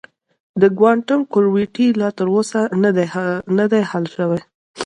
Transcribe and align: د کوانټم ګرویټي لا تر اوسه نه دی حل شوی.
د 0.61 0.63
کوانټم 0.77 1.19
ګرویټي 1.33 1.87
لا 2.01 2.09
تر 2.17 2.27
اوسه 2.35 2.61
نه 3.61 3.65
دی 3.71 3.83
حل 3.89 4.05
شوی. 4.15 4.41